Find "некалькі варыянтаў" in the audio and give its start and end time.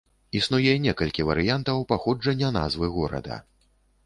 0.85-1.83